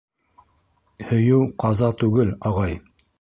Һөйөү 1.11 1.43
ҡаза 1.65 1.91
түгел, 2.01 2.33
ағай! 2.51 2.75